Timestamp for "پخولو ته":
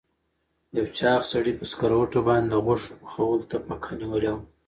3.01-3.57